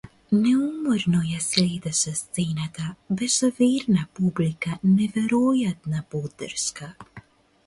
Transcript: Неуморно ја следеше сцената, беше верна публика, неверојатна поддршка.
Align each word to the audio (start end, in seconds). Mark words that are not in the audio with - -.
Неуморно 0.43 1.19
ја 1.31 1.41
следеше 1.47 2.13
сцената, 2.21 2.87
беше 3.19 3.51
верна 3.61 4.07
публика, 4.21 4.75
неверојатна 4.95 6.03
поддршка. 6.17 6.91